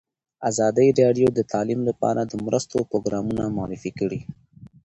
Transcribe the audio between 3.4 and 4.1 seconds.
معرفي